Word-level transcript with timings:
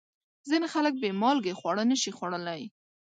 ځینې 0.49 0.67
خلک 0.73 0.93
بې 1.01 1.09
مالګې 1.21 1.57
خواړه 1.59 1.83
نشي 1.91 2.11
خوړلی. 2.17 2.61